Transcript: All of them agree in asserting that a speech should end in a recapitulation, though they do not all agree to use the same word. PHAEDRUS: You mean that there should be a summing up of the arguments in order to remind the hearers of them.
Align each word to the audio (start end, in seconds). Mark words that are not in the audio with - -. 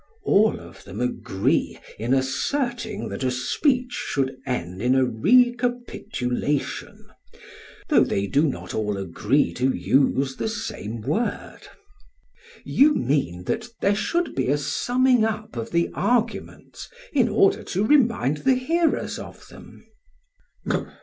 All 0.23 0.59
of 0.59 0.83
them 0.83 0.99
agree 0.99 1.77
in 1.99 2.11
asserting 2.15 3.09
that 3.09 3.23
a 3.23 3.29
speech 3.29 3.91
should 3.91 4.35
end 4.47 4.81
in 4.81 4.95
a 4.95 5.05
recapitulation, 5.05 7.05
though 7.87 8.03
they 8.03 8.25
do 8.25 8.47
not 8.47 8.73
all 8.73 8.97
agree 8.97 9.53
to 9.53 9.69
use 9.69 10.37
the 10.37 10.49
same 10.49 11.01
word. 11.01 11.59
PHAEDRUS: 11.61 12.65
You 12.65 12.95
mean 12.95 13.43
that 13.43 13.67
there 13.79 13.93
should 13.93 14.33
be 14.33 14.47
a 14.47 14.57
summing 14.57 15.23
up 15.23 15.55
of 15.55 15.69
the 15.69 15.91
arguments 15.93 16.89
in 17.13 17.29
order 17.29 17.61
to 17.65 17.85
remind 17.85 18.37
the 18.37 18.55
hearers 18.55 19.19
of 19.19 19.47
them. 19.49 19.85